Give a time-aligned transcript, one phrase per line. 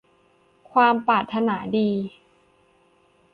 [0.71, 1.89] ความปรารถนาดี